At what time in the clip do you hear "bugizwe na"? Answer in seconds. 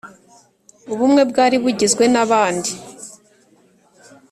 1.63-2.23